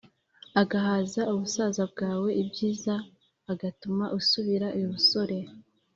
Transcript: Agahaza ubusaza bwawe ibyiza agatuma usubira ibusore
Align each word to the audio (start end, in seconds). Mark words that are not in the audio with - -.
Agahaza 0.61 1.21
ubusaza 1.33 1.83
bwawe 1.91 2.29
ibyiza 2.41 2.95
agatuma 3.51 4.05
usubira 4.17 4.67
ibusore 4.81 5.37